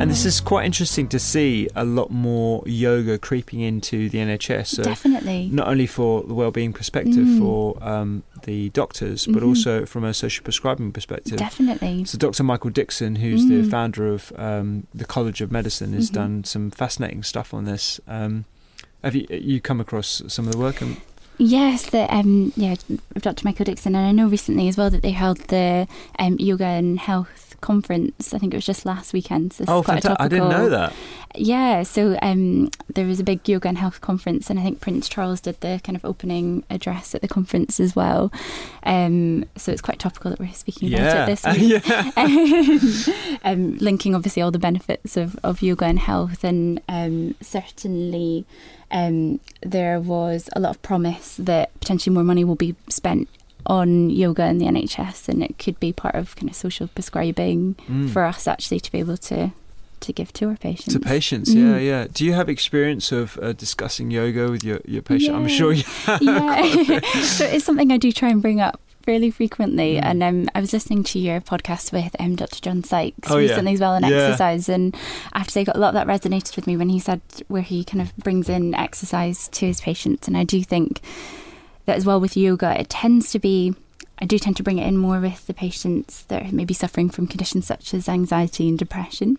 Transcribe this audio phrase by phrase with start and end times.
[0.00, 4.68] And this is quite interesting to see a lot more yoga creeping into the NHS.
[4.68, 5.50] So Definitely.
[5.52, 7.38] Not only for the well-being perspective mm.
[7.38, 9.48] for um, the doctors, but mm-hmm.
[9.48, 11.36] also from a social prescribing perspective.
[11.36, 12.06] Definitely.
[12.06, 12.42] So Dr.
[12.44, 13.62] Michael Dixon, who's mm.
[13.62, 16.14] the founder of um, the College of Medicine, has mm-hmm.
[16.14, 18.00] done some fascinating stuff on this.
[18.08, 18.46] Um,
[19.04, 20.80] have you you come across some of the work?
[20.80, 21.00] And-
[21.42, 22.74] Yes, the um, yeah,
[23.14, 23.46] Dr.
[23.46, 26.98] Michael Dixon, and I know recently as well that they held the um, yoga and
[27.00, 28.34] health conference.
[28.34, 29.52] I think it was just last weekend.
[29.52, 30.16] So oh, fantastic!
[30.20, 30.92] I didn't know that.
[31.36, 35.08] Yeah, so um, there was a big yoga and health conference, and I think Prince
[35.08, 38.32] Charles did the kind of opening address at the conference as well.
[38.82, 41.86] Um, so it's quite topical that we're speaking about it this week.
[41.86, 43.38] yeah.
[43.44, 48.44] um, linking obviously all the benefits of, of yoga and health, and um, certainly
[48.90, 53.28] um, there was a lot of promise that potentially more money will be spent
[53.66, 57.76] on yoga in the NHS, and it could be part of kind of social prescribing
[57.88, 58.10] mm.
[58.10, 59.52] for us actually to be able to
[60.00, 60.94] to give to our patients.
[60.94, 61.56] To patients, mm.
[61.56, 62.06] yeah, yeah.
[62.12, 65.32] Do you have experience of uh, discussing yoga with your your patient?
[65.32, 65.40] Yeah.
[65.40, 65.84] I'm sure you.
[65.84, 66.22] Have.
[66.22, 69.96] Yeah, so it's something I do try and bring up fairly frequently.
[69.96, 70.02] Mm.
[70.02, 72.60] And um, I was listening to your podcast with um, Dr.
[72.60, 73.74] John Sykes oh, recently yeah.
[73.74, 74.16] as well on yeah.
[74.16, 74.68] exercise.
[74.68, 74.94] And
[75.32, 77.62] I have to say, a lot of that resonated with me when he said where
[77.62, 80.28] he kind of brings in exercise to his patients.
[80.28, 81.00] And I do think
[81.90, 83.74] that as well with yoga, it tends to be
[84.20, 87.08] I do tend to bring it in more with the patients that are maybe suffering
[87.08, 89.38] from conditions such as anxiety and depression.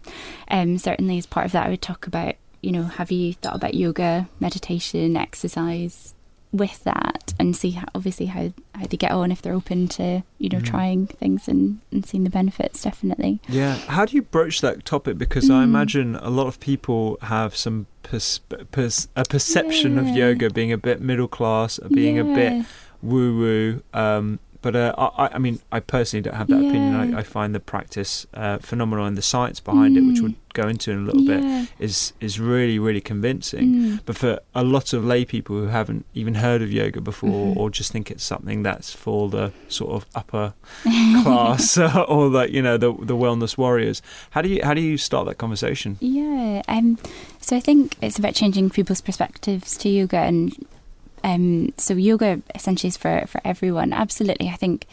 [0.50, 3.56] Um, certainly, as part of that, I would talk about, you know, have you thought
[3.56, 6.16] about yoga, meditation, exercise
[6.52, 10.24] with that, and see how, obviously how how they get on if they're open to
[10.40, 10.66] you know mm.
[10.66, 12.82] trying things and, and seeing the benefits.
[12.82, 13.40] Definitely.
[13.48, 13.76] Yeah.
[13.76, 15.18] How do you broach that topic?
[15.18, 15.54] Because mm.
[15.54, 18.40] I imagine a lot of people have some pers-
[18.72, 20.02] pers- a perception yeah.
[20.02, 22.22] of yoga being a bit middle class, being yeah.
[22.22, 22.66] a bit
[23.02, 23.84] woo woo.
[23.94, 26.70] Um, but uh, I, I mean, I personally don't have that yeah.
[26.70, 27.16] opinion.
[27.16, 30.00] I, I, find the practice uh, phenomenal and the science behind mm.
[30.00, 30.24] it, which mm.
[30.24, 31.62] we'll go into in a little yeah.
[31.62, 33.74] bit, is is really really convincing.
[33.74, 34.00] Mm.
[34.06, 37.60] But for a lot of lay people who haven't even heard of yoga before, mm-hmm.
[37.60, 40.54] or just think it's something that's for the sort of upper
[41.24, 44.02] class or the you know the the wellness warriors,
[44.32, 45.98] how do you how do you start that conversation?
[46.00, 47.00] Yeah, um,
[47.40, 50.54] so I think it's about changing people's perspectives to yoga and
[51.24, 53.94] um, so yoga essentially is for, for everyone.
[53.94, 54.88] Absolutely, I think,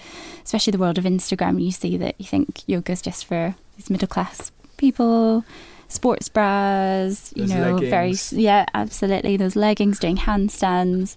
[0.44, 3.90] especially the world of Instagram, you see that you think yoga is just for these
[3.90, 5.44] middle class people,
[5.88, 8.30] sports bras, you those know, leggings.
[8.30, 11.16] very yeah, absolutely those leggings doing handstands.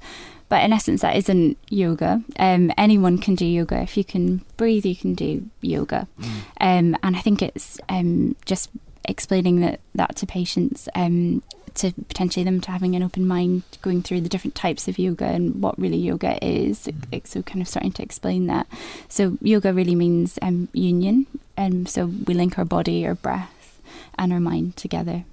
[0.50, 2.22] But in essence, that isn't yoga.
[2.38, 3.82] Um, anyone can do yoga.
[3.82, 6.10] If you can breathe, you can do yoga.
[6.20, 6.26] Mm.
[6.60, 8.70] Um, and I think it's um, just
[9.06, 11.42] explaining that that to patients um,
[11.76, 15.26] to potentially them to having an open mind going through the different types of yoga
[15.26, 17.18] and what really yoga is mm-hmm.
[17.26, 18.68] so kind of starting to explain that.
[19.08, 21.28] So yoga really means um, union.
[21.58, 23.80] And so we link our body our breath
[24.18, 25.26] and our mind together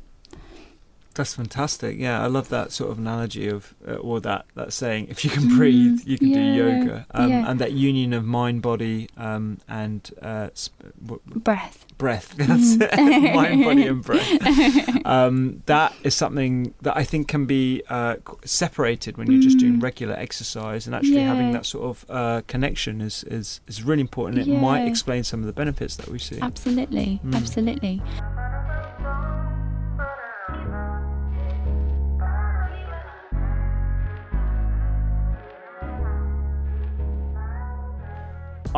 [1.19, 1.99] that's fantastic.
[1.99, 5.31] Yeah, I love that sort of analogy of, uh, or that that saying, if you
[5.31, 7.51] can breathe, you can yeah, do yoga, um, yeah.
[7.51, 11.85] and that union of mind, body, um, and uh, sp- w- breath.
[11.99, 12.35] Breath.
[12.37, 12.95] That's it.
[13.35, 15.05] mind, body, and breath.
[15.05, 19.79] Um, that is something that I think can be uh, separated when you're just doing
[19.79, 19.83] mm.
[19.83, 21.27] regular exercise, and actually yeah.
[21.27, 24.39] having that sort of uh, connection is, is is really important.
[24.39, 26.39] It might explain some of the benefits that we see.
[26.41, 27.35] Absolutely, mm.
[27.35, 28.01] absolutely.